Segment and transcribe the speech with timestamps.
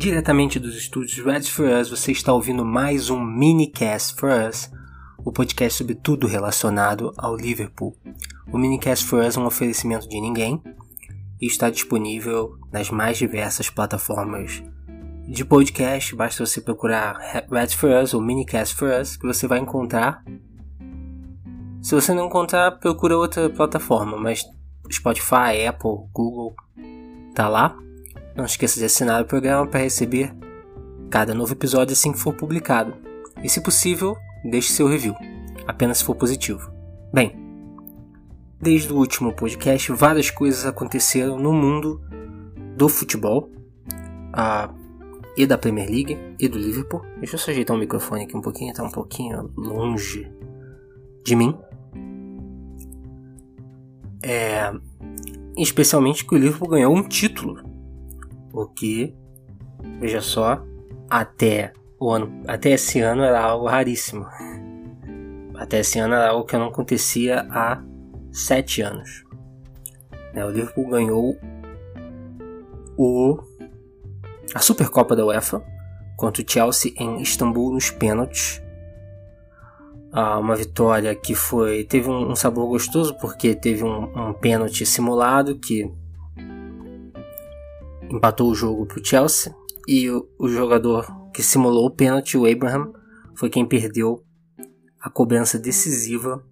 [0.00, 4.70] Diretamente dos estúdios Red for Us, você está ouvindo mais um Minicast for Us,
[5.22, 7.94] o podcast sobre tudo relacionado ao Liverpool.
[8.50, 10.58] O Minicast for Us é um oferecimento de ninguém
[11.38, 14.62] e está disponível nas mais diversas plataformas
[15.28, 16.16] de podcast.
[16.16, 17.18] Basta você procurar
[17.50, 20.24] Red for Us ou Minicast for Us que você vai encontrar.
[21.82, 24.46] Se você não encontrar, procura outra plataforma, mas
[24.90, 26.54] Spotify, Apple, Google,
[27.34, 27.76] tá lá.
[28.34, 30.34] Não esqueça de assinar o programa para receber
[31.10, 32.94] cada novo episódio assim que for publicado.
[33.42, 35.14] E se possível, deixe seu review,
[35.66, 36.70] apenas se for positivo.
[37.12, 37.34] Bem,
[38.60, 42.00] desde o último podcast, várias coisas aconteceram no mundo
[42.76, 43.50] do futebol
[44.32, 44.72] a,
[45.36, 47.02] e da Premier League e do Liverpool.
[47.18, 50.30] Deixa eu só ajeitar o microfone aqui um pouquinho, tá um pouquinho longe
[51.24, 51.56] de mim.
[54.22, 54.70] É,
[55.56, 57.69] especialmente que o Liverpool ganhou um título
[58.52, 59.14] o que,
[60.00, 60.62] veja só,
[61.08, 64.26] até o ano, até esse ano era algo raríssimo.
[65.54, 67.82] Até esse ano era algo que não acontecia há
[68.32, 69.24] sete anos.
[70.32, 71.36] Né, o Liverpool ganhou
[72.96, 73.38] o
[74.54, 75.62] a Supercopa da UEFA
[76.16, 78.62] contra o Chelsea em Istambul nos pênaltis.
[80.12, 84.84] Ah, uma vitória que foi teve um, um sabor gostoso porque teve um, um pênalti
[84.84, 85.90] simulado que
[88.10, 89.54] empatou o jogo para o Chelsea
[89.86, 92.92] e o, o, jogador que simulou o pênalti, o Abraham,
[93.34, 94.24] foi quem perdeu
[95.00, 96.44] a cobrança decisiva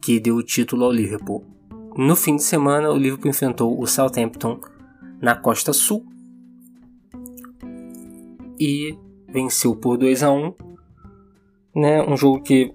[0.00, 1.44] que deu o título ao Liverpool.
[1.96, 4.60] No fim de semana, o Liverpool enfrentou o Southampton
[5.20, 6.06] na Costa Sul
[8.58, 8.96] e
[9.28, 10.54] venceu por 2 a 1
[11.74, 12.02] né?
[12.02, 12.74] Um jogo que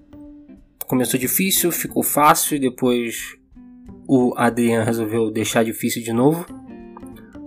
[0.86, 3.36] começou difícil, ficou fácil e depois
[4.06, 6.46] o Adrian resolveu deixar difícil de novo,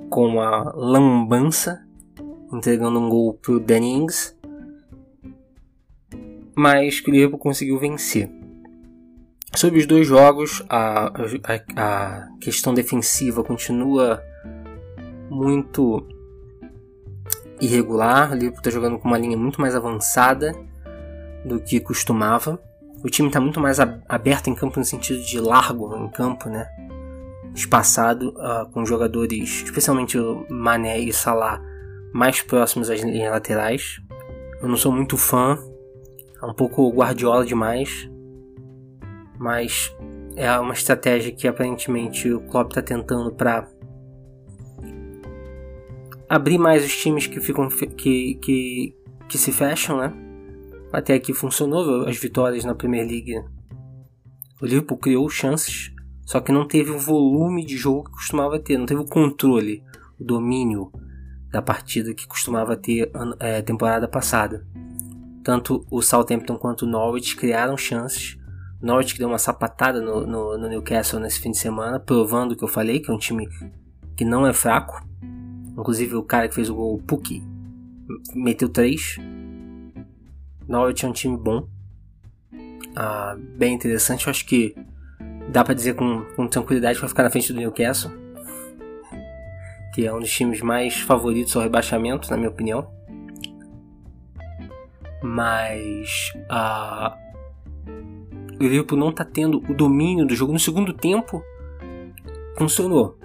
[0.09, 1.85] com a lambança,
[2.51, 4.35] entregando um gol para o Danny Ings,
[6.55, 8.29] mas que o Liverpool conseguiu vencer.
[9.55, 14.23] Sobre os dois jogos, a, a, a questão defensiva continua
[15.29, 16.05] muito
[17.59, 18.31] irregular.
[18.31, 20.53] O Liverpool está jogando com uma linha muito mais avançada
[21.43, 22.61] do que costumava.
[23.03, 26.67] O time está muito mais aberto em campo no sentido de largo em campo, né?
[27.53, 31.61] Espaçado uh, com jogadores, especialmente o Mané e Salah,
[32.13, 34.01] mais próximos às linhas laterais.
[34.61, 35.57] Eu não sou muito fã,
[36.41, 38.09] é um pouco Guardiola demais,
[39.39, 39.95] mas
[40.35, 43.67] é uma estratégia que aparentemente o Klopp está tentando para
[46.29, 48.95] abrir mais os times que ficam que, que,
[49.27, 50.26] que se fecham, né?
[50.91, 53.43] Até aqui funcionou as vitórias na Premier League.
[54.61, 55.91] O Liverpool criou chances,
[56.25, 59.83] só que não teve o volume de jogo que costumava ter, não teve o controle,
[60.19, 60.91] o domínio
[61.51, 64.65] da partida que costumava ter é, temporada passada.
[65.43, 68.37] Tanto o Southampton quanto o Norwich criaram chances.
[68.81, 72.55] Norwich que deu uma sapatada no, no, no Newcastle nesse fim de semana, provando o
[72.55, 73.47] que eu falei, que é um time
[74.15, 75.01] que não é fraco.
[75.77, 77.43] Inclusive o cara que fez o gol, o Puki,
[78.35, 79.17] meteu três
[80.67, 81.67] Norwich é um time bom,
[82.95, 84.27] ah, bem interessante.
[84.27, 84.75] Eu acho que
[85.49, 88.11] dá para dizer com, com tranquilidade que vai ficar na frente do Newcastle,
[89.93, 92.87] que é um dos times mais favoritos ao rebaixamento, na minha opinião.
[95.23, 97.17] Mas ah,
[98.59, 101.43] o Liverpool não está tendo o domínio do jogo no segundo tempo.
[102.57, 103.17] Funcionou,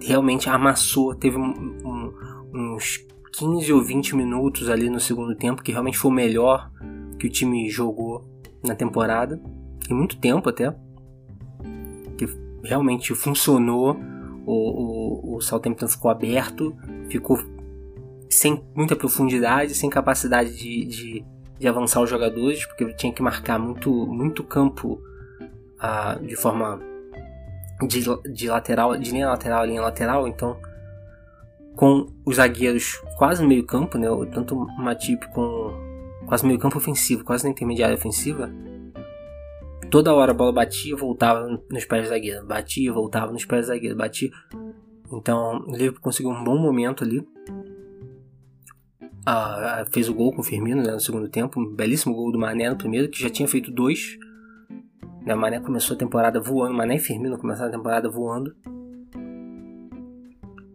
[0.00, 2.14] realmente amassou, teve um, um,
[2.54, 6.70] uns 15 ou 20 minutos ali no segundo tempo, que realmente foi o melhor
[7.18, 8.24] que o time jogou
[8.62, 9.40] na temporada,
[9.90, 10.74] em muito tempo até,
[12.18, 12.26] que
[12.62, 13.96] realmente funcionou.
[14.44, 16.76] O, o, o Southampton ficou aberto,
[17.08, 17.38] ficou
[18.28, 21.24] sem muita profundidade, sem capacidade de, de,
[21.58, 25.00] de avançar os jogadores, porque tinha que marcar muito, muito campo
[25.78, 26.80] uh, de forma
[27.86, 30.56] de, de lateral, de linha lateral a linha lateral, então
[31.76, 34.06] com os zagueiros quase meio campo, né?
[34.32, 35.72] Tanto Matip com
[36.26, 38.50] quase meio campo ofensivo, quase na intermediária ofensiva.
[39.90, 43.68] Toda hora a bola batia, voltava nos pés do zagueiro, batia, voltava nos pés do
[43.68, 44.30] zagueiro, batia.
[45.12, 47.26] Então o Liverpool conseguiu um bom momento ali.
[49.26, 52.38] Ah, fez o gol com o Firmino né, no segundo tempo, um belíssimo gol do
[52.38, 54.18] Mané no primeiro, que já tinha feito dois.
[55.24, 58.56] Né, o Mané começou a temporada voando, Mané e Firmino começaram a temporada voando.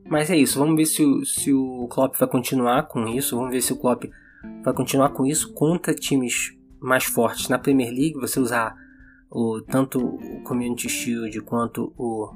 [0.09, 3.51] Mas é isso, vamos ver se o, se o Klopp vai continuar com isso, vamos
[3.51, 4.06] ver se o Klopp
[4.63, 7.50] vai continuar com isso contra times mais fortes.
[7.50, 8.75] Na Premier League, você usar
[9.30, 12.33] o, tanto o Community Shield quanto o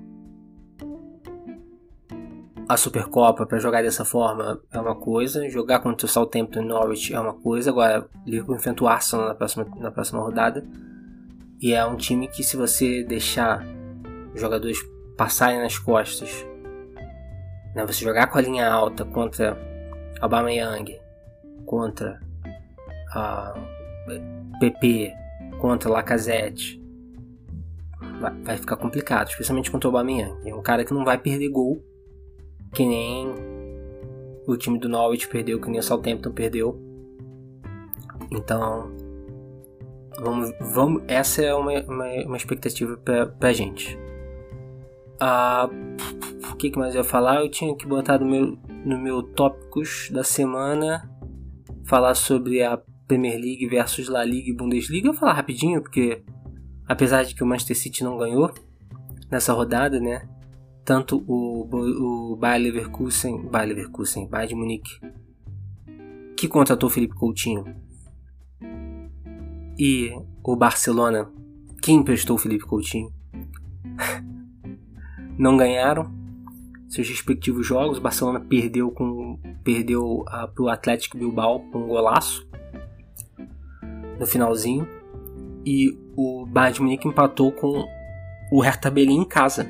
[2.68, 7.14] a Supercopa para jogar dessa forma é uma coisa, jogar contra o Southampton e Norwich
[7.14, 10.66] é uma coisa, agora Liverpool enfrenta o Arsenal na próxima, na próxima rodada.
[11.60, 13.66] E é um time que se você deixar
[14.34, 14.78] jogadores
[15.18, 16.46] passarem nas costas,
[17.76, 19.58] né, você jogar com a linha alta contra
[20.20, 21.00] Aubameyang,
[21.66, 22.20] contra
[23.14, 23.54] a
[24.60, 25.14] PP,
[25.60, 26.82] contra Lacazette,
[28.44, 30.50] vai ficar complicado, especialmente contra o Aubameyang.
[30.50, 31.82] É um cara que não vai perder gol,
[32.74, 33.34] que nem
[34.46, 36.80] o time do Norwich perdeu, que nem o Southampton perdeu.
[38.32, 38.92] Então,
[40.20, 43.98] vamos, vamos, essa é uma, uma, uma expectativa pra, pra gente.
[45.24, 45.70] Ah,
[46.52, 47.42] o que, que mais eu ia falar?
[47.42, 51.08] Eu tinha que botar no meu, no meu tópicos da semana
[51.86, 55.08] falar sobre a Premier League versus La Liga e Bundesliga.
[55.08, 56.24] Eu vou falar rapidinho, porque
[56.88, 58.52] apesar de que o Manchester City não ganhou
[59.30, 60.28] nessa rodada, né?
[60.84, 61.68] Tanto o,
[62.32, 65.00] o Bayer Leverkusen, Bayer Leverkusen, Bayern de Munique,
[66.36, 67.64] que contratou Felipe Coutinho,
[69.78, 70.12] e
[70.44, 71.32] o Barcelona,
[71.80, 73.14] que emprestou o Felipe Coutinho,
[75.38, 76.12] não ganharam
[76.90, 78.00] seus respectivos jogos.
[78.00, 82.48] Barcelona perdeu com perdeu para o Atlético Bilbao com um golaço
[84.20, 84.88] no finalzinho
[85.66, 87.86] e o Bayern de Munique empatou com
[88.52, 89.68] o Hertha Berlim em casa.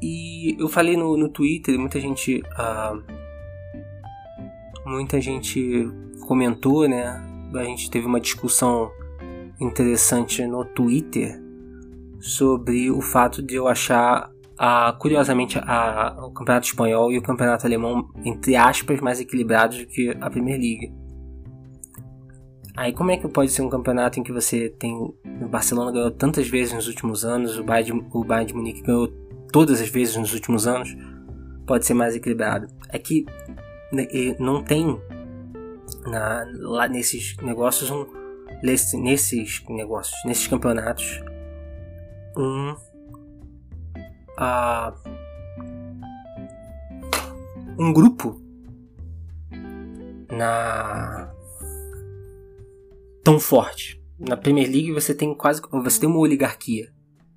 [0.00, 3.02] E eu falei no, no Twitter, muita gente uh,
[4.86, 5.90] muita gente
[6.26, 7.22] comentou, né?
[7.54, 8.90] A gente teve uma discussão
[9.60, 11.47] interessante no Twitter
[12.20, 17.66] sobre o fato de eu achar a, curiosamente a, o campeonato espanhol e o campeonato
[17.66, 20.92] alemão entre aspas mais equilibrados do que a Premier League.
[22.76, 26.10] Aí como é que pode ser um campeonato em que você tem o Barcelona ganhou
[26.10, 29.08] tantas vezes nos últimos anos, o Bayern, o Bayern de Munique ganhou
[29.52, 30.96] todas as vezes nos últimos anos,
[31.66, 32.66] pode ser mais equilibrado.
[32.90, 33.24] É que
[33.92, 34.06] né,
[34.38, 35.00] não tem
[36.06, 38.06] na, lá nesses negócios um
[38.62, 41.22] nesses negócios, nesses campeonatos
[42.38, 42.70] um
[44.38, 44.94] uh,
[47.78, 48.40] um grupo
[50.30, 51.32] na
[53.24, 54.00] tão forte.
[54.18, 56.92] Na Premier League você tem quase você tem uma oligarquia.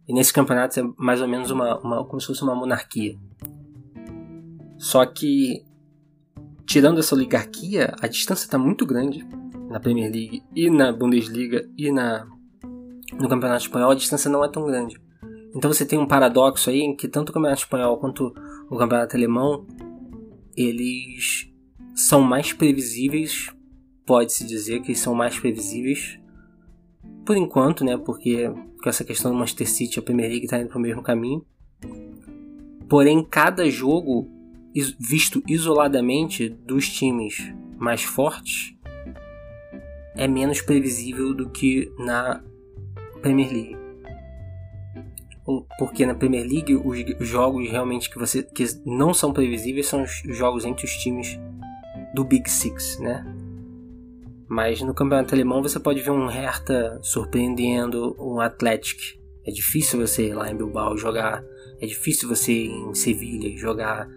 [0.08, 3.18] E nesse campeonato é mais ou menos uma, uma como se fosse uma monarquia.
[4.78, 5.64] Só que
[6.66, 9.28] tirando essa oligarquia, a distância está muito grande
[9.70, 12.28] na Premier League e na Bundesliga e na
[13.20, 15.00] no Campeonato Espanhol, a distância não é tão grande.
[15.56, 18.34] Então você tem um paradoxo aí em que tanto o Campeonato Espanhol quanto
[18.70, 19.66] o Campeonato Alemão
[20.56, 21.50] eles
[21.96, 23.52] são mais previsíveis,
[24.06, 26.20] pode-se dizer que são mais previsíveis
[27.26, 27.98] por enquanto, né?
[27.98, 28.50] Porque
[28.82, 31.46] com essa questão do Manchester City, a Premier League está indo para o mesmo caminho.
[32.90, 34.30] Porém, cada jogo
[35.00, 38.76] visto isoladamente dos times mais fortes
[40.16, 42.44] é menos previsível do que na
[43.22, 43.82] Premier League
[45.78, 50.22] porque na Premier League os jogos realmente que você que não são previsíveis são os
[50.26, 51.40] jogos entre os times
[52.14, 53.26] do Big Six, né?
[54.48, 59.20] Mas no campeonato alemão você pode ver um Hertha surpreendendo um Atlético.
[59.46, 61.44] É difícil você ir lá em Bilbao jogar,
[61.80, 64.08] é difícil você ir em Sevilha jogar,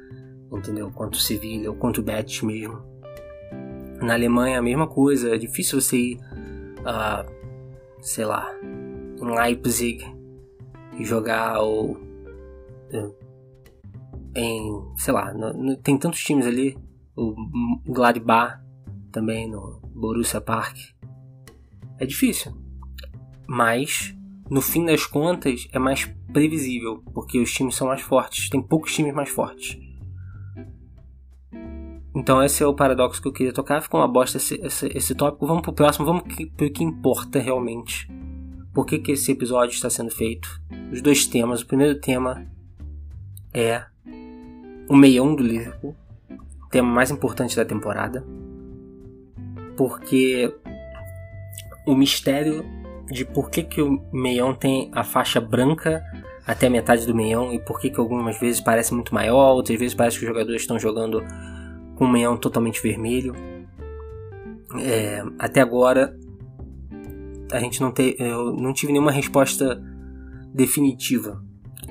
[0.53, 0.91] entendeu?
[0.91, 2.83] Contra o Sevilha ou contra o Betis mesmo.
[4.03, 6.21] Na Alemanha a mesma coisa, é difícil você ir,
[6.81, 7.25] uh,
[8.03, 8.53] sei lá,
[9.21, 10.05] em Leipzig
[11.01, 11.99] jogar ou
[12.91, 13.11] é,
[14.37, 16.77] em, sei lá, no, no, tem tantos times ali,
[17.17, 17.35] o
[17.87, 18.61] Gladbach
[19.13, 20.77] também no Borussia Park.
[21.99, 22.53] É difícil.
[23.47, 24.15] Mas
[24.51, 28.95] no fim das contas é mais previsível, porque os times são mais fortes, tem poucos
[28.95, 29.79] times mais fortes.
[32.15, 33.83] Então esse é o paradoxo que eu queria tocar.
[33.83, 35.47] Ficou uma bosta esse, esse, esse tópico.
[35.47, 38.09] Vamos pro próximo, vamos pro que importa realmente
[38.75, 40.61] por que, que esse episódio está sendo feito.
[40.93, 41.63] Os dois temas.
[41.63, 42.45] O primeiro tema
[43.55, 43.85] é
[44.89, 45.97] o meião do Liverpool,
[46.29, 48.27] o tema mais importante da temporada,
[49.77, 50.53] porque
[51.87, 52.65] o mistério
[53.07, 56.03] de por que, que o meião tem a faixa branca
[56.47, 59.79] até a metade do meião e por que, que algumas vezes parece muito maior, outras
[59.79, 61.23] vezes parece que os jogadores estão jogando
[61.95, 63.35] com o meião totalmente vermelho.
[64.81, 66.19] É, até agora
[67.53, 69.83] a gente não tem, eu não tive nenhuma resposta
[70.53, 71.43] definitiva.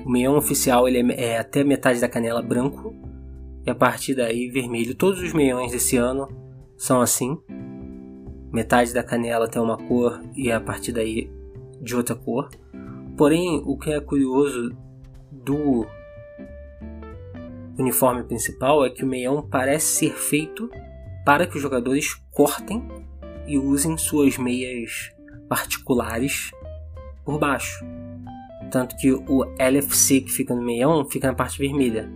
[0.04, 2.94] O meião oficial ele é, é até metade da canela branco
[3.66, 4.94] e a partir daí vermelho.
[4.94, 6.28] Todos os meiões desse ano
[6.76, 7.38] são assim.
[8.52, 11.30] Metade da canela tem uma cor e a partir daí
[11.80, 12.48] de outra cor.
[13.16, 14.76] Porém, o que é curioso
[15.30, 15.86] do
[17.78, 20.70] uniforme principal é que o meião parece ser feito
[21.24, 22.86] para que os jogadores cortem
[23.46, 25.13] e usem suas meias
[25.54, 26.50] particulares
[27.24, 27.84] por baixo.
[28.72, 32.10] Tanto que o LFC que fica no meião fica na parte vermelha.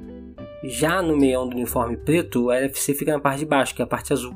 [0.64, 3.84] Já no meião do uniforme preto, o LFC fica na parte de baixo, que é
[3.84, 4.34] a parte azul.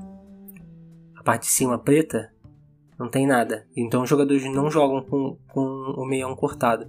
[1.16, 2.32] A parte de cima preta
[2.96, 3.66] não tem nada.
[3.76, 6.86] Então os jogadores não jogam com, com o meião cortado.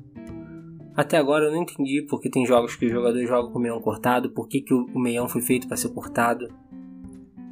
[0.96, 3.82] Até agora eu não entendi porque tem jogos que os jogadores jogam com o meião
[3.82, 6.48] cortado, por que, que o meião foi feito para ser cortado.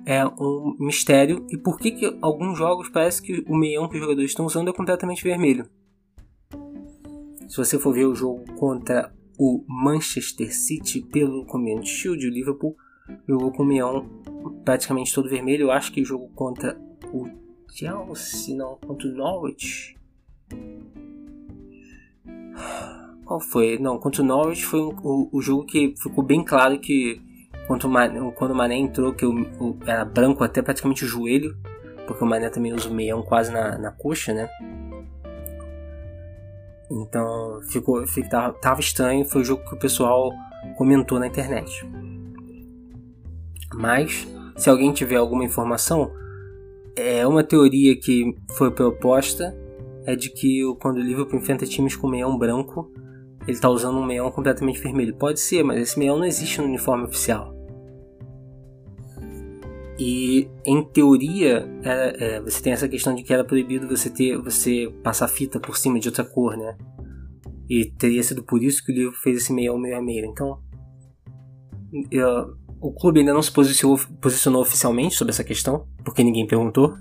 [0.06, 4.02] É um mistério e por que, que alguns jogos parece que o meião que os
[4.02, 5.70] jogadores estão usando é completamente vermelho.
[7.48, 12.76] Se você for ver o jogo contra o Manchester City pelo Community Shield, o Liverpool
[13.28, 14.08] jogou com o meião
[14.64, 15.64] praticamente todo vermelho.
[15.64, 16.80] Eu acho que jogou contra
[17.12, 17.28] o
[17.70, 19.96] Chelsea, não, contra o Norwich.
[23.26, 23.78] Qual foi?
[23.80, 27.22] Não, contra o Norwich foi o, o, jogo que ficou bem claro que
[27.68, 31.56] quando o Mané, quando o Mané entrou, que o, era branco até praticamente o joelho,
[32.08, 34.50] porque o Mané também usa o meião quase na, na coxa, né?
[36.90, 40.32] Então ficou, ficou tava estranho, foi o jogo que o pessoal
[40.78, 41.88] comentou na internet.
[43.74, 44.28] Mas,
[44.58, 46.12] se alguém tiver alguma informação,
[46.96, 49.56] é uma teoria que foi proposta
[50.06, 52.92] é de que quando o Liverpool enfrenta times com meião branco,
[53.42, 55.16] ele está usando um meião completamente vermelho.
[55.16, 57.56] Pode ser, mas esse meião não existe no uniforme oficial.
[59.98, 64.38] E em teoria, é, é, você tem essa questão de que era proibido você ter
[64.38, 66.76] você passar fita por cima de outra cor, né?
[67.70, 70.26] E teria sido por isso que o Liverpool fez esse meião meio a meio.
[70.26, 70.60] Então,
[72.10, 76.96] eu, o clube ainda não se posicionou, posicionou oficialmente sobre essa questão, porque ninguém perguntou.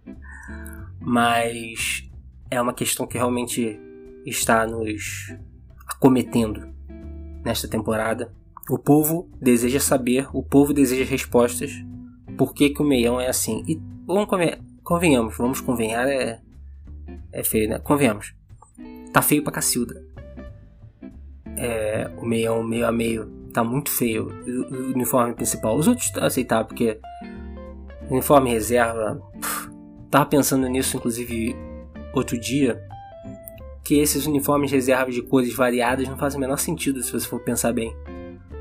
[1.00, 2.08] Mas
[2.50, 3.80] é uma questão que realmente
[4.28, 5.34] está nos
[5.86, 6.68] acometendo
[7.44, 8.32] nesta temporada.
[8.70, 11.72] O povo deseja saber, o povo deseja respostas.
[12.36, 13.64] Por que, que o meião é assim?
[13.66, 14.28] E vamos
[14.84, 16.40] convenhamos, vamos convenhar, é,
[17.32, 17.78] é feio, né?
[17.78, 18.34] Convenhamos.
[19.12, 20.02] Tá feio pra cacilda.
[21.56, 24.28] É, o meião meio a meio tá muito feio.
[24.70, 25.76] O, uniforme principal.
[25.76, 27.00] Os outros tá aceitável, porque
[28.10, 29.20] uniforme reserva.
[29.40, 29.70] Pff,
[30.10, 31.56] tava pensando nisso, inclusive,
[32.12, 32.80] outro dia.
[33.88, 37.40] Que esses uniformes reservas de cores variadas não fazem o menor sentido se você for
[37.40, 37.96] pensar bem.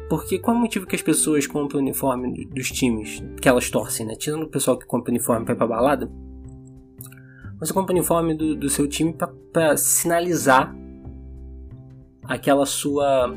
[0.10, 3.69] Porque qual é o motivo que as pessoas compram o uniforme dos times que elas
[3.69, 4.15] torcem, né?
[4.15, 6.10] Tirando o pessoal que compra uniforme pra ir pra balada.
[7.60, 9.13] Você compra o uniforme do, do seu time
[9.51, 10.74] para sinalizar
[12.24, 13.36] aquela sua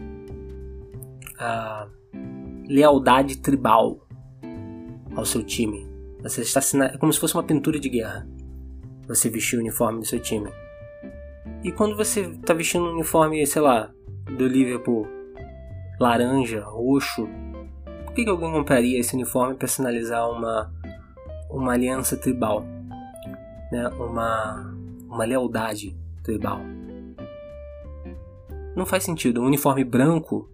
[1.40, 1.88] a
[2.68, 4.06] lealdade tribal
[5.16, 5.90] ao seu time.
[6.22, 8.28] Você está é como se fosse uma pintura de guerra.
[9.08, 10.52] Você vestir o uniforme do seu time.
[11.62, 13.90] E quando você está vestindo um uniforme, sei lá,
[14.36, 15.06] do Liverpool,
[15.98, 17.28] laranja, roxo,
[18.04, 20.72] por que, que alguém compraria esse uniforme para sinalizar uma,
[21.50, 22.64] uma aliança tribal?
[23.70, 23.88] Né?
[23.98, 24.74] Uma,
[25.08, 26.60] uma lealdade tribal?
[28.74, 29.40] Não faz sentido.
[29.40, 30.48] Um uniforme branco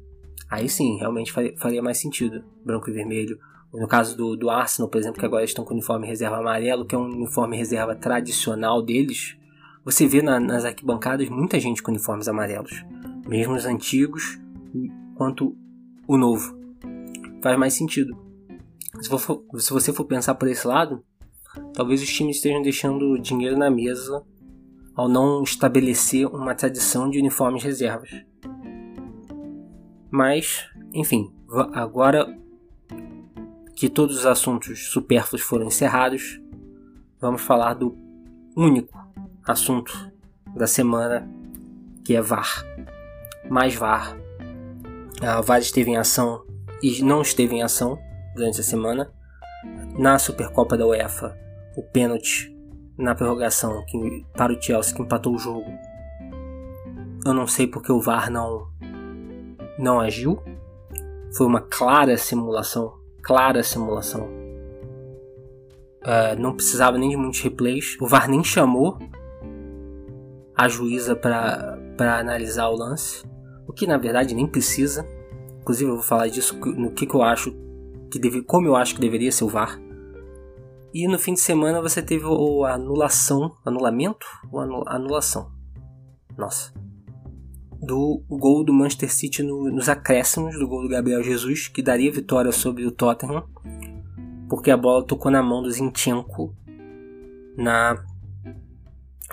[0.50, 3.38] aí sim, realmente faria mais sentido, branco e vermelho.
[3.72, 6.86] No caso do, do Arsenal, por exemplo, que agora estão com o uniforme reserva amarelo,
[6.86, 9.36] que é um uniforme reserva tradicional deles,
[9.86, 12.84] você vê na, nas arquibancadas muita gente com uniformes amarelos,
[13.24, 14.36] mesmo os antigos
[15.14, 15.56] quanto
[16.08, 16.58] o novo.
[17.40, 18.18] Faz mais sentido.
[19.00, 21.04] Se, for, se você for pensar por esse lado,
[21.72, 24.24] talvez os times estejam deixando dinheiro na mesa
[24.92, 28.10] ao não estabelecer uma tradição de uniformes reservas.
[30.10, 31.32] Mas, enfim,
[31.72, 32.26] agora
[33.76, 36.40] que todos os assuntos supérfluos foram encerrados,
[37.20, 37.96] vamos falar do
[38.56, 39.05] único
[39.46, 40.10] assunto
[40.54, 41.28] da semana,
[42.04, 42.64] que é VAR.
[43.48, 44.16] Mais VAR.
[45.22, 46.44] A VAR esteve em ação
[46.82, 47.98] e não esteve em ação
[48.34, 49.12] durante a semana.
[49.98, 51.36] Na Supercopa da UEFA,
[51.76, 52.54] o pênalti
[52.98, 55.70] na prorrogação que, para o Chelsea que empatou o jogo.
[57.24, 58.68] Eu não sei porque o VAR não
[59.78, 60.42] não agiu.
[61.36, 62.94] Foi uma clara simulação.
[63.22, 64.28] Clara simulação.
[66.02, 67.96] Uh, não precisava nem de muitos replays.
[68.00, 68.98] O VAR nem chamou
[70.56, 71.78] a juíza para
[72.18, 73.24] analisar o lance.
[73.66, 75.06] O que na verdade nem precisa.
[75.60, 77.52] Inclusive eu vou falar disso no que, que eu acho
[78.10, 79.80] que deve, como eu acho que deveria ser o VAR.
[80.94, 85.50] E no fim de semana você teve a anulação, anulamento ou anulação.
[86.38, 86.72] Nossa
[87.80, 92.10] do gol do Manchester City no, nos acréscimos do gol do Gabriel Jesus, que daria
[92.10, 93.44] vitória sobre o Tottenham,
[94.48, 96.54] porque a bola tocou na mão do Zinchenko
[97.56, 98.04] na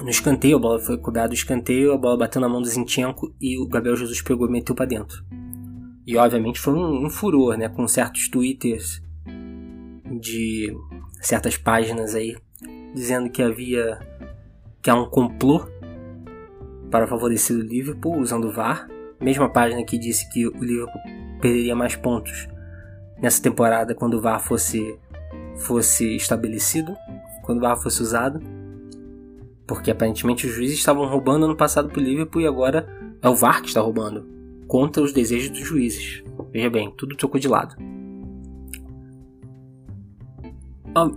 [0.01, 3.33] no escanteio, a bola foi cobrada do escanteio, a bola bateu na mão do Zinchenko
[3.39, 5.23] e o Gabriel Jesus pegou e meteu para dentro.
[6.05, 7.69] E obviamente foi um, um furor, né?
[7.69, 9.01] Com certos twitters
[10.19, 10.75] de
[11.21, 12.35] certas páginas aí
[12.93, 13.99] dizendo que havia
[14.81, 15.65] que há um complô
[16.91, 18.87] para favorecer o Liverpool usando o VAR.
[19.21, 21.01] Mesma página que disse que o Liverpool
[21.39, 22.47] perderia mais pontos
[23.21, 24.99] nessa temporada quando o VAR fosse
[25.55, 26.95] fosse estabelecido,
[27.43, 28.41] quando o VAR fosse usado.
[29.67, 32.87] Porque aparentemente os juízes estavam roubando ano passado para o Liverpool e agora
[33.21, 34.27] é o VAR que está roubando
[34.67, 36.23] contra os desejos dos juízes.
[36.51, 37.75] Veja bem, tudo trocou de lado.
[40.95, 41.09] Ah,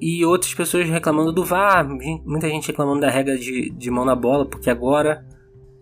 [0.00, 1.88] e outras pessoas reclamando do VAR,
[2.24, 5.26] muita gente reclamando da regra de, de mão na bola, porque agora,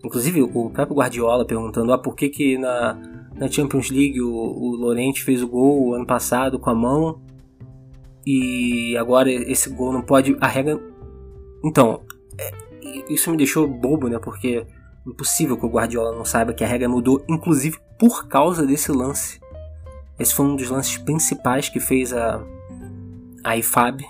[0.03, 2.97] inclusive o próprio Guardiola perguntando ah, por que, que na,
[3.35, 7.21] na Champions League o, o Lorente fez o gol ano passado com a mão
[8.25, 10.35] e agora esse gol não pode.
[10.41, 10.77] A regra.
[11.63, 12.01] Então,
[12.37, 12.51] é,
[13.09, 14.19] isso me deixou bobo, né?
[14.19, 18.65] Porque é impossível que o Guardiola não saiba que a regra mudou, inclusive por causa
[18.65, 19.39] desse lance.
[20.19, 22.43] Esse foi um dos lances principais que fez a,
[23.43, 24.01] a IFAB,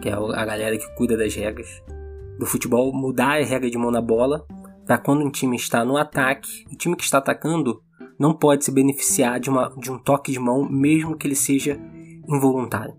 [0.00, 1.82] que é a galera que cuida das regras
[2.38, 4.46] do futebol, mudar a regra de mão na bola
[4.90, 7.80] para quando um time está no ataque, o time que está atacando
[8.18, 11.80] não pode se beneficiar de, uma, de um toque de mão, mesmo que ele seja
[12.28, 12.96] involuntário.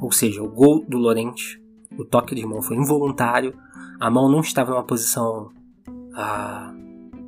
[0.00, 1.59] Ou seja, o gol do Lorente,
[2.00, 3.54] o toque de mão foi involuntário,
[3.98, 5.50] a mão não estava em uma posição
[6.14, 6.74] ah,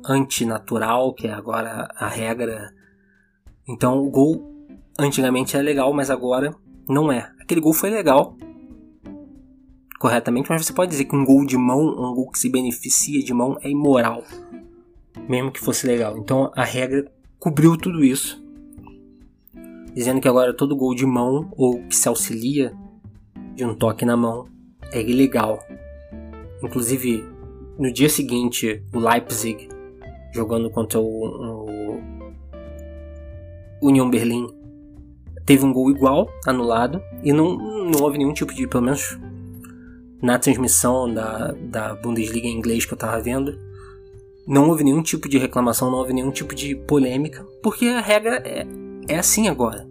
[0.05, 2.73] antinatural, que é agora a regra.
[3.67, 4.67] Então o gol
[4.99, 6.55] antigamente era legal, mas agora
[6.87, 7.31] não é.
[7.39, 8.35] Aquele gol foi legal,
[9.99, 13.23] corretamente, mas você pode dizer que um gol de mão, um gol que se beneficia
[13.23, 14.23] de mão, é imoral
[15.27, 16.17] mesmo que fosse legal.
[16.17, 18.43] Então a regra cobriu tudo isso,
[19.93, 22.73] dizendo que agora todo gol de mão ou que se auxilia
[23.55, 24.47] de um toque na mão
[24.93, 25.59] é ilegal.
[26.61, 27.25] Inclusive,
[27.77, 29.67] no dia seguinte, o Leipzig,
[30.31, 31.99] jogando contra o, o
[33.81, 34.47] Union Berlim,
[35.45, 39.19] teve um gol igual, anulado, e não, não houve nenhum tipo de, pelo menos
[40.21, 43.59] na transmissão da, da Bundesliga em inglês que eu tava vendo,
[44.47, 48.41] não houve nenhum tipo de reclamação, não houve nenhum tipo de polêmica, porque a regra
[48.45, 48.65] é,
[49.07, 49.87] é assim agora.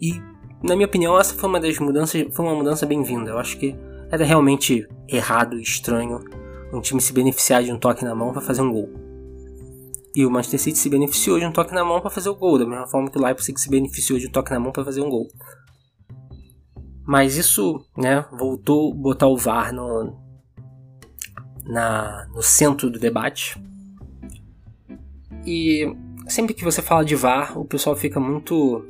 [0.00, 0.20] E,
[0.62, 3.30] na minha opinião, essa foi uma das mudanças, foi uma mudança bem-vinda.
[3.30, 3.74] Eu acho que
[4.14, 6.20] era realmente errado e estranho
[6.72, 8.88] um time se beneficiar de um toque na mão para fazer um gol.
[10.14, 12.58] E o Manchester City se beneficiou de um toque na mão para fazer o gol,
[12.58, 15.00] da mesma forma que o Leipzig se beneficiou de um toque na mão para fazer
[15.00, 15.26] um gol.
[17.04, 20.16] Mas isso, né, voltou a botar o VAR no,
[21.64, 23.60] na, no centro do debate.
[25.44, 25.92] E
[26.28, 28.86] sempre que você fala de VAR, o pessoal fica muito.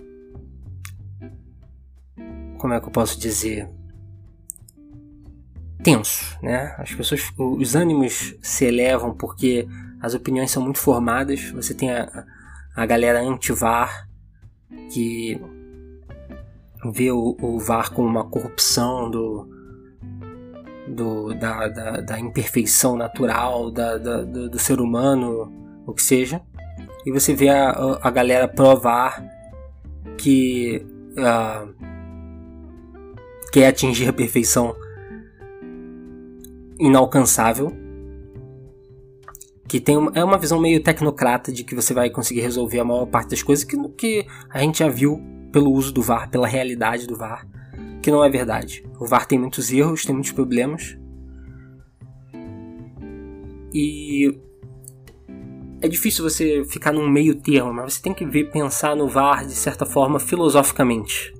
[2.58, 3.68] Como é que eu posso dizer?
[5.84, 6.74] Tenso, né?
[6.78, 9.68] As pessoas, os ânimos se elevam porque
[10.00, 11.50] as opiniões são muito formadas.
[11.50, 12.24] Você tem a,
[12.74, 14.08] a galera anti-VAR
[14.90, 15.38] que
[16.90, 19.46] vê o, o VAR como uma corrupção do,
[20.88, 25.52] do, da, da, da, imperfeição natural da, do, do, ser humano,
[25.86, 26.40] o que seja,
[27.06, 27.70] e você vê a,
[28.02, 29.22] a galera provar
[30.18, 31.74] que uh,
[33.52, 34.74] quer atingir a perfeição
[36.78, 37.72] inalcançável,
[39.68, 42.84] que tem uma, é uma visão meio tecnocrata de que você vai conseguir resolver a
[42.84, 46.46] maior parte das coisas que, que a gente já viu pelo uso do VAR, pela
[46.46, 47.46] realidade do VAR
[48.04, 48.84] que não é verdade.
[49.00, 50.94] O VAR tem muitos erros, tem muitos problemas.
[53.72, 54.38] E
[55.80, 59.46] é difícil você ficar num meio termo, mas você tem que ver, pensar no VAR
[59.46, 61.32] de certa forma filosoficamente.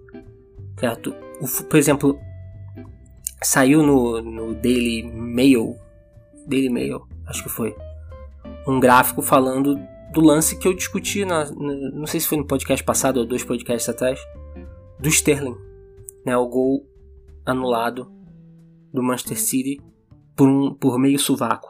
[0.81, 1.14] Certo?
[1.38, 2.18] O, por exemplo,
[3.46, 5.76] saiu no, no Daily Mail,
[6.46, 7.74] Daily Mail, acho que foi,
[8.66, 9.78] um gráfico falando
[10.12, 13.42] do lance que eu discuti, na, não sei se foi no podcast passado ou dois
[13.42, 14.20] podcasts atrás,
[15.00, 15.57] do Sterling
[16.24, 16.87] né, o gol
[17.44, 18.11] anulado
[18.92, 19.80] do Manchester City
[20.35, 21.68] por, um, por meio sovaco,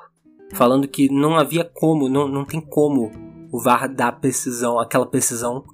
[0.53, 3.11] falando que não havia como, não, não tem como
[3.51, 5.65] o VAR dar precisão, aquela precisão,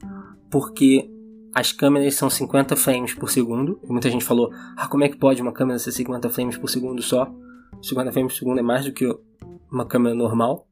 [0.50, 1.10] porque
[1.54, 3.80] as câmeras são 50 frames por segundo.
[3.88, 7.02] Muita gente falou: ah, como é que pode uma câmera ser 50 frames por segundo
[7.02, 7.32] só?
[7.82, 9.06] 50 frames por segundo é mais do que
[9.70, 10.66] uma câmera normal.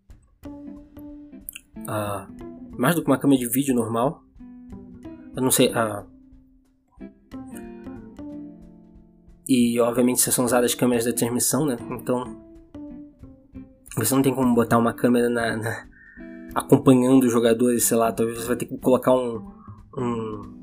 [1.87, 2.29] Ah,
[2.77, 4.23] mais do que uma câmera de vídeo normal.
[5.35, 5.73] Eu não sei.
[5.75, 6.05] Ah,
[9.49, 11.79] E obviamente são usadas as câmeras da transmissão, né?
[11.91, 12.39] Então
[13.97, 15.89] você não tem como botar uma câmera na, na
[16.55, 19.51] acompanhando os jogadores, sei lá, talvez você vai ter que colocar um,
[19.97, 20.58] um,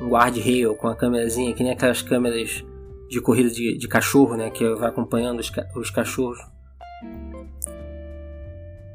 [0.00, 2.64] um guard-rail com a câmerazinha, que nem aquelas câmeras
[3.08, 4.50] de corrida de, de cachorro, né?
[4.50, 6.38] Que vai acompanhando os, os cachorros.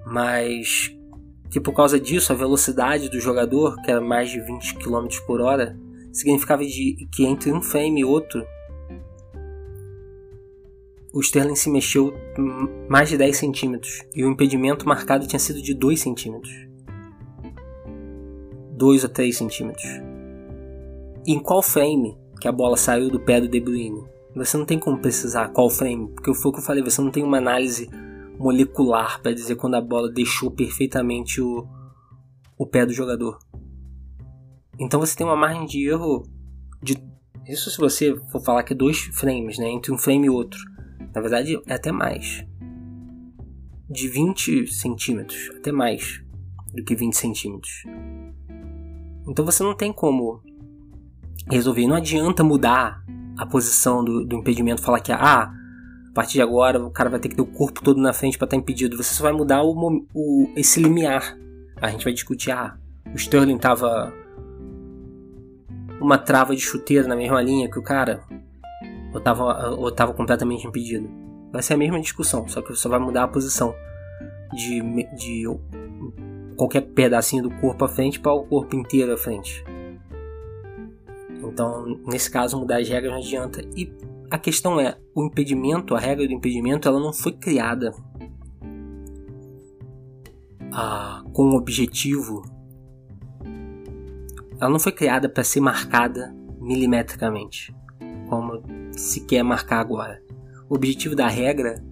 [0.05, 0.95] Mas
[1.49, 5.39] que por causa disso a velocidade do jogador, que era mais de 20 km por
[5.39, 5.77] hora,
[6.11, 8.43] significava de, que entre um frame e outro
[11.13, 12.11] o Sterling se mexeu
[12.89, 16.51] mais de 10 centímetros e o impedimento marcado tinha sido de 2 centímetros.
[18.71, 20.12] 2 ou 3 centímetros.
[21.25, 24.03] Em qual frame que a bola saiu do pé do De Bruyne?
[24.35, 27.11] Você não tem como precisar qual frame, porque foi o que eu falei, você não
[27.11, 27.89] tem uma análise
[28.37, 31.65] molecular para dizer quando a bola deixou perfeitamente o,
[32.57, 33.37] o pé do jogador.
[34.77, 36.23] Então você tem uma margem de erro
[36.81, 36.97] de
[37.47, 40.59] isso se você for falar que é dois frames, né, entre um frame e outro.
[41.13, 42.45] Na verdade, é até mais.
[43.89, 46.21] De 20 centímetros, até mais
[46.73, 47.83] do que 20 centímetros.
[49.27, 50.41] Então você não tem como
[51.49, 51.87] resolver.
[51.87, 53.03] Não adianta mudar
[53.37, 55.51] a posição do, do impedimento, falar que ah,
[56.09, 58.37] a partir de agora o cara vai ter que ter o corpo todo na frente
[58.37, 58.95] para estar tá impedido.
[58.97, 61.37] Você só vai mudar o, o, esse limiar.
[61.81, 62.77] A gente vai discutir, ah,
[63.11, 64.13] o Sterling tava
[65.99, 68.21] uma trava de chuteira na mesma linha que o cara,
[69.13, 71.09] ou tava, ou tava completamente impedido.
[71.51, 73.73] Vai ser a mesma discussão, só que você vai mudar a posição
[74.53, 74.81] de,
[75.15, 75.43] de
[76.55, 79.63] qualquer pedacinho do corpo à frente para o corpo inteiro à frente.
[81.53, 83.61] Então, nesse caso, mudar as regras não adianta.
[83.77, 83.93] E
[84.31, 87.93] a questão é, o impedimento, a regra do impedimento, ela não foi criada
[90.71, 92.41] ah, com o objetivo.
[94.59, 97.71] Ela não foi criada para ser marcada milimetricamente,
[98.27, 100.23] como se quer marcar agora.
[100.67, 101.85] O objetivo da regra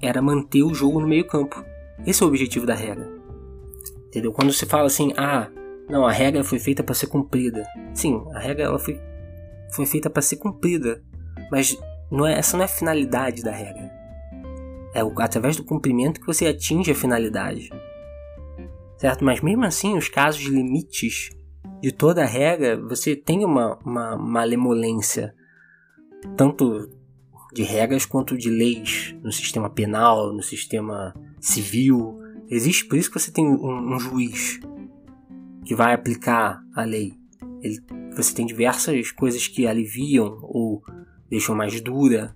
[0.00, 1.62] era manter o jogo no meio campo.
[2.06, 3.06] Esse é o objetivo da regra.
[4.06, 4.32] Entendeu?
[4.32, 5.50] Quando você fala assim, ah,
[5.88, 7.66] não, a regra foi feita para ser cumprida.
[7.94, 9.00] Sim, a regra ela foi,
[9.72, 11.02] foi feita para ser cumprida,
[11.50, 11.78] mas
[12.10, 13.90] não é, essa não é a finalidade da regra.
[14.94, 17.70] É através do cumprimento que você atinge a finalidade.
[18.98, 19.24] Certo?
[19.24, 21.30] Mas mesmo assim, os casos limites
[21.80, 25.34] de toda a regra, você tem uma, uma malemolência,
[26.36, 26.90] tanto
[27.54, 32.18] de regras quanto de leis no sistema penal, no sistema civil.
[32.50, 34.60] Existe por isso que você tem um, um juiz
[35.68, 37.12] que vai aplicar a lei.
[37.60, 37.78] Ele,
[38.16, 40.82] você tem diversas coisas que aliviam ou
[41.28, 42.34] deixam mais dura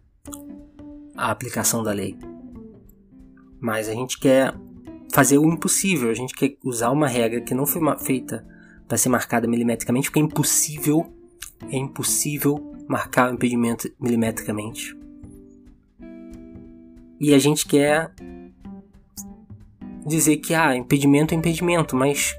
[1.17, 2.15] a aplicação da lei.
[3.59, 4.55] Mas a gente quer
[5.15, 8.47] fazer o impossível, a gente quer usar uma regra que não foi feita
[8.87, 11.11] para ser marcada milimetricamente, porque é impossível,
[11.71, 14.95] é impossível marcar o impedimento milimetricamente.
[17.19, 18.13] E a gente quer
[20.07, 22.37] dizer que ah, impedimento é impedimento, mas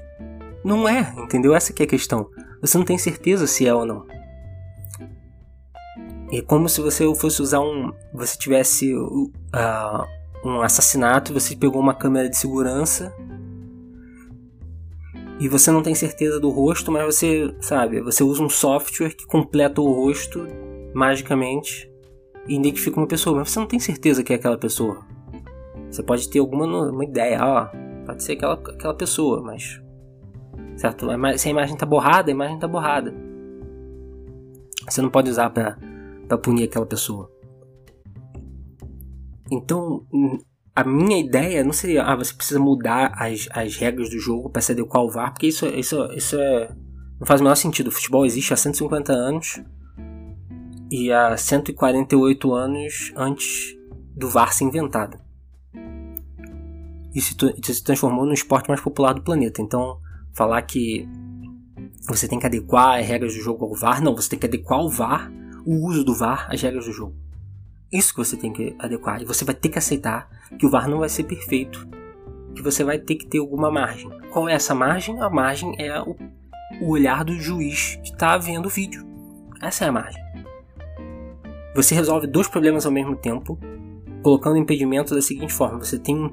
[0.64, 1.54] não é, entendeu?
[1.54, 2.28] Essa que é a questão.
[2.60, 4.06] Você não tem certeza se é ou não.
[6.32, 7.92] É como se você fosse usar um.
[8.14, 9.30] Você tivesse uh,
[10.44, 13.14] um assassinato, você pegou uma câmera de segurança
[15.38, 19.26] e você não tem certeza do rosto, mas você, sabe, você usa um software que
[19.26, 20.46] completa o rosto
[20.94, 21.90] magicamente
[22.48, 25.04] e identifica uma pessoa, mas você não tem certeza que é aquela pessoa.
[25.90, 27.68] Você pode ter alguma uma ideia, ó,
[28.06, 29.83] pode ser aquela, aquela pessoa, mas
[30.76, 31.06] certo?
[31.38, 33.14] Se a imagem está borrada, a imagem está borrada.
[34.88, 37.30] Você não pode usar para punir aquela pessoa.
[39.50, 40.04] Então,
[40.74, 44.62] a minha ideia não seria, ah, você precisa mudar as, as regras do jogo para
[44.62, 46.68] se adequar ao VAR, porque isso, isso, isso é,
[47.20, 47.88] não faz o menor sentido.
[47.88, 49.62] O futebol existe há 150 anos
[50.90, 53.76] e há 148 anos antes
[54.16, 55.18] do VAR ser inventado.
[57.14, 59.62] E se, se transformou no esporte mais popular do planeta.
[59.62, 60.00] Então,
[60.34, 61.08] falar que
[62.06, 64.02] você tem que adequar as regras do jogo ao VAR.
[64.02, 65.32] Não, você tem que adequar o VAR,
[65.64, 67.14] o uso do VAR às regras do jogo.
[67.90, 69.22] Isso que você tem que adequar.
[69.22, 71.88] E você vai ter que aceitar que o VAR não vai ser perfeito.
[72.54, 74.10] Que você vai ter que ter alguma margem.
[74.30, 75.20] Qual é essa margem?
[75.20, 76.16] A margem é o,
[76.82, 79.06] olhar do juiz que está vendo o vídeo.
[79.62, 80.22] Essa é a margem.
[81.74, 83.58] Você resolve dois problemas ao mesmo tempo,
[84.22, 86.32] colocando impedimento da seguinte forma: você tem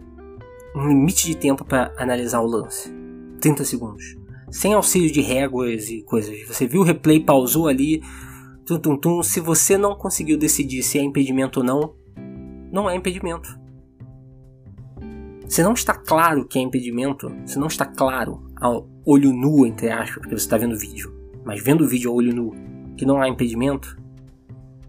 [0.76, 3.01] um limite de tempo para analisar o lance.
[3.42, 4.16] 30 segundos.
[4.50, 6.48] Sem auxílio de réguas e coisas.
[6.48, 8.02] Você viu o replay, pausou ali,
[8.66, 9.24] tum tum tum.
[9.24, 11.96] Se você não conseguiu decidir se é impedimento ou não,
[12.72, 13.60] não é impedimento.
[15.48, 19.90] Se não está claro que é impedimento, se não está claro ao olho nu, entre
[19.90, 22.54] aspas, porque você está vendo o vídeo, mas vendo o vídeo ao olho nu,
[22.96, 23.98] que não há impedimento,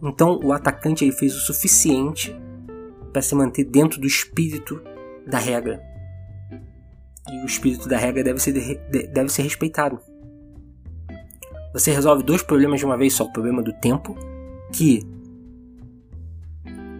[0.00, 2.36] então o atacante ele fez o suficiente
[3.12, 4.80] para se manter dentro do espírito
[5.26, 5.82] da regra
[7.30, 8.52] e o espírito da regra deve ser,
[9.12, 10.00] deve ser respeitado.
[11.72, 14.14] Você resolve dois problemas de uma vez só: o problema do tempo,
[14.72, 15.06] que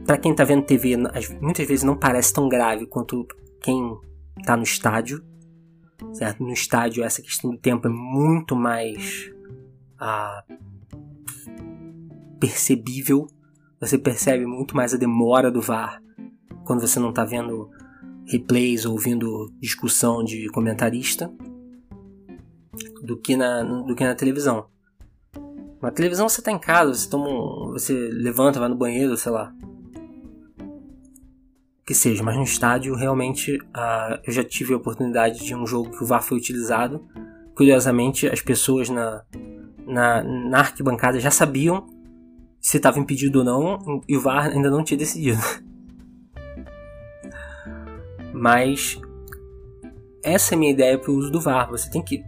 [0.07, 0.97] para quem está vendo TV
[1.41, 3.27] muitas vezes não parece tão grave quanto
[3.61, 3.97] quem
[4.39, 5.25] está no estádio,
[6.13, 6.43] certo?
[6.43, 9.31] No estádio essa questão do tempo é muito mais
[9.99, 10.45] ah,
[12.41, 13.27] percebível.
[13.81, 16.01] Você percebe muito mais a demora do VAR
[16.65, 17.71] quando você não está vendo
[18.33, 21.31] replays ou ouvindo discussão de comentarista
[23.03, 24.66] do que na, do que na televisão.
[25.83, 29.53] Na televisão você está em casa, você toma você levanta, vai no banheiro, sei lá.
[31.85, 33.59] Que seja, mas no estádio realmente
[34.25, 37.05] eu já tive a oportunidade de um jogo que o VAR foi utilizado.
[37.55, 39.23] Curiosamente, as pessoas na,
[39.85, 41.87] na, na arquibancada já sabiam
[42.61, 45.40] se estava impedido ou não e o VAR ainda não tinha decidido.
[48.42, 49.00] Mas
[50.20, 51.70] essa é a minha ideia para o uso do VAR.
[51.70, 52.24] Você tem que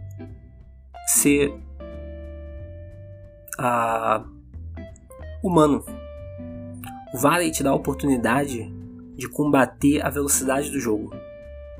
[1.07, 1.49] ser
[3.59, 4.25] uh,
[5.43, 5.83] humano.
[7.13, 8.73] O VAR te dá a oportunidade
[9.17, 11.13] de combater a velocidade do jogo.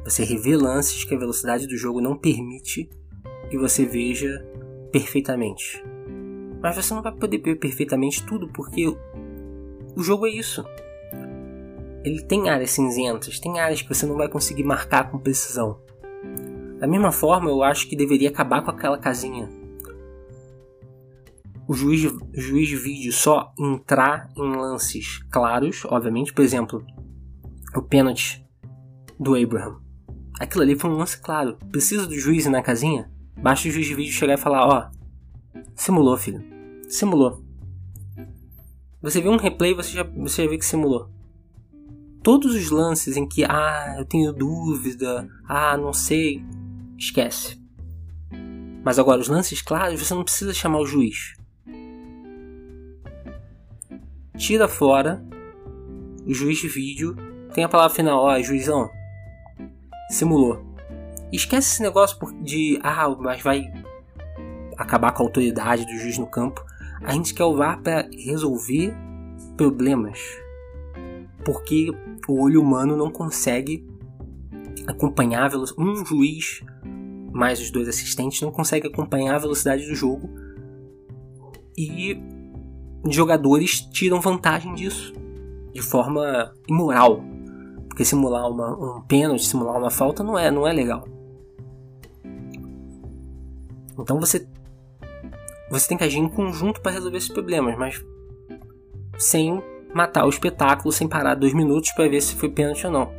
[0.04, 2.90] Você revê lances que a velocidade do jogo não permite
[3.50, 4.46] que você veja
[4.92, 5.82] perfeitamente.
[6.62, 8.86] Mas você não vai poder ver perfeitamente tudo porque
[9.96, 10.62] o jogo é isso
[12.06, 15.82] ele tem áreas cinzentas, tem áreas que você não vai conseguir marcar com precisão.
[16.80, 19.50] Da mesma forma, eu acho que deveria acabar com aquela casinha.
[21.68, 26.86] O juiz, juiz de vídeo só entrar em lances claros, obviamente, por exemplo,
[27.76, 28.46] o pênalti
[29.20, 29.82] do Abraham.
[30.40, 31.58] Aquilo ali foi um lance claro.
[31.72, 33.10] Precisa do juiz ir na casinha?
[33.36, 34.92] Basta o juiz de vídeo chegar e falar: Ó,
[35.74, 36.44] simulou, filho.
[36.88, 37.44] Simulou.
[39.02, 41.15] Você vê um replay, você já, você já vê que simulou
[42.26, 46.44] todos os lances em que, ah, eu tenho dúvida, ah, não sei,
[46.98, 47.62] esquece.
[48.84, 51.36] Mas agora, os lances claros, você não precisa chamar o juiz.
[54.36, 55.24] Tira fora
[56.26, 57.16] o juiz de vídeo,
[57.54, 58.90] tem a palavra final, ó, juizão,
[60.10, 60.66] simulou.
[61.32, 63.72] Esquece esse negócio de, ah, mas vai
[64.76, 66.66] acabar com a autoridade do juiz no campo.
[67.04, 68.96] A gente quer o VAR para resolver
[69.56, 70.44] problemas.
[71.46, 71.92] Porque
[72.28, 73.88] o olho humano não consegue
[74.88, 75.88] acompanhar a velocidade.
[75.88, 76.62] Um juiz
[77.32, 80.30] mais os dois assistentes não consegue acompanhar a velocidade do jogo
[81.78, 82.18] e
[83.10, 85.14] jogadores tiram vantagem disso
[85.74, 87.22] de forma imoral.
[87.90, 91.06] Porque simular uma, um pênalti, simular uma falta não é, não é legal.
[94.00, 94.48] Então você
[95.70, 98.06] você tem que agir em conjunto para resolver esses problemas, mas
[99.18, 99.62] sem
[99.96, 103.14] matar o espetáculo sem parar dois minutos para ver se foi pênalti ou não.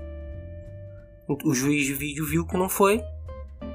[1.43, 3.01] O juiz de vídeo viu que não foi.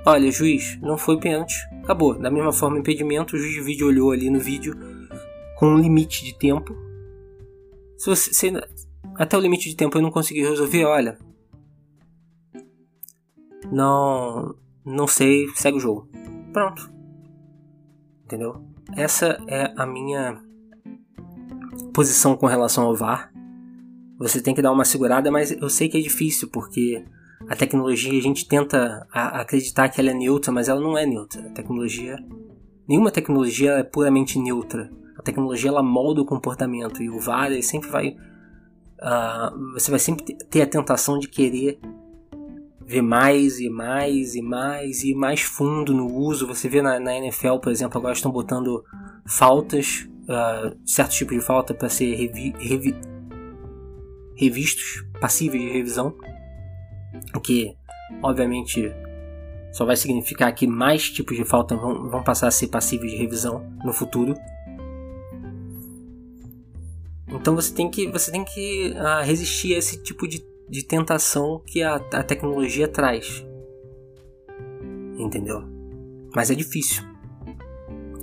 [0.05, 1.55] Olha, juiz, não foi pênalti.
[1.83, 2.13] Acabou.
[2.13, 4.77] Da mesma forma, impedimento, o juiz de vídeo olhou ali no vídeo
[5.57, 6.75] com um limite de tempo.
[7.97, 8.53] Se você se,
[9.15, 11.17] até o limite de tempo ele não conseguiu resolver, olha.
[13.71, 14.53] Não,
[14.85, 16.07] não sei, segue o jogo.
[16.53, 16.87] Pronto.
[18.25, 18.63] Entendeu?
[18.95, 20.39] Essa é a minha
[21.93, 23.31] posição com relação ao VAR.
[24.17, 27.03] Você tem que dar uma segurada, mas eu sei que é difícil porque
[27.49, 31.41] a tecnologia a gente tenta acreditar que ela é neutra, mas ela não é neutra.
[31.47, 32.17] A tecnologia,
[32.87, 34.91] nenhuma tecnologia é puramente neutra.
[35.17, 39.99] A tecnologia ela molda o comportamento e o VAR ele sempre vai, uh, você vai
[39.99, 41.79] sempre ter a tentação de querer
[42.85, 46.47] ver mais e mais e mais e mais fundo no uso.
[46.47, 48.83] Você vê na, na NFL, por exemplo, agora estão botando
[49.25, 52.95] faltas uh, certos tipos de falta para ser revi revi
[54.35, 56.15] revistos, passíveis de revisão,
[57.35, 57.75] o que
[58.23, 58.91] obviamente
[59.71, 63.17] só vai significar que mais tipos de falta vão, vão passar a ser passíveis de
[63.17, 64.33] revisão no futuro.
[67.29, 71.61] Então você tem que, você tem que uh, resistir a esse tipo de, de tentação
[71.65, 73.45] que a, a tecnologia traz.
[75.17, 75.63] Entendeu?
[76.35, 77.10] Mas é difícil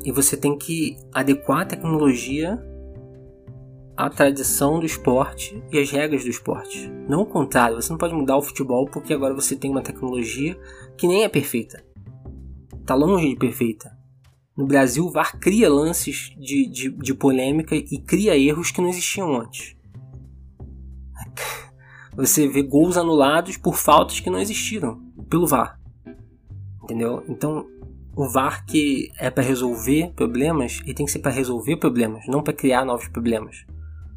[0.08, 2.58] e você tem que adequar a tecnologia
[3.94, 6.88] à tradição do esporte e às regras do esporte.
[7.06, 10.58] Não o contrário, você não pode mudar o futebol porque agora você tem uma tecnologia
[10.96, 11.84] que nem é perfeita.
[12.80, 13.94] Está longe de perfeita.
[14.56, 18.88] No Brasil, o VAR cria lances de, de, de polêmica e cria erros que não
[18.88, 19.76] existiam antes.
[22.16, 25.78] Você vê gols anulados por faltas que não existiram pelo VAR.
[26.82, 27.22] Entendeu?
[27.28, 27.66] Então,
[28.18, 32.42] o VAR que é para resolver problemas, e tem que ser para resolver problemas, não
[32.42, 33.64] para criar novos problemas.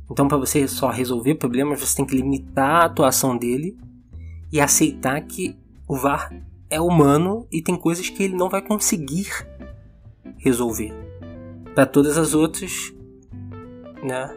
[0.09, 3.77] Então, para você só resolver problemas, você tem que limitar a atuação dele
[4.51, 5.55] e aceitar que
[5.87, 6.33] o VAR
[6.67, 9.29] é humano e tem coisas que ele não vai conseguir
[10.39, 10.91] resolver.
[11.75, 12.91] Para todas as outras,
[14.01, 14.35] né?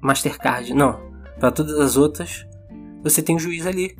[0.00, 1.00] Mastercard, não.
[1.40, 2.46] Para todas as outras,
[3.02, 3.96] você tem o juiz ali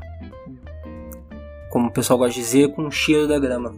[1.75, 3.75] como o pessoal gosta de dizer, com o cheiro da grama.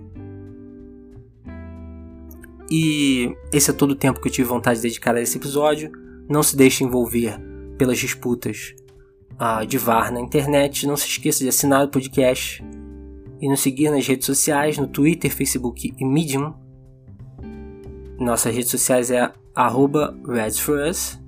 [2.71, 5.91] E esse é todo o tempo que eu tive vontade de dedicar a esse episódio.
[6.29, 7.39] Não se deixe envolver
[7.79, 8.75] pelas disputas
[9.35, 10.87] uh, de VAR na internet.
[10.87, 12.65] Não se esqueça de assinar o podcast
[13.41, 16.55] e nos seguir nas redes sociais, no Twitter, Facebook e Medium.
[18.19, 21.21] Nossas redes sociais é arroba RedsForUs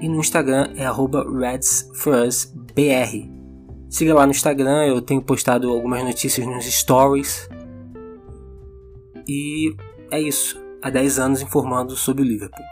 [0.00, 3.30] e no Instagram é arroba RedsForUsBR.
[3.88, 7.48] Siga lá no Instagram, eu tenho postado algumas notícias nos stories.
[9.28, 9.74] E
[10.12, 10.62] é isso.
[10.82, 12.64] Há 10 anos informando sobre o Liverpool.